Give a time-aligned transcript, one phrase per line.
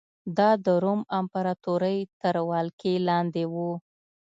[0.37, 3.55] دا د روم امپراتورۍ تر ولکې لاندې و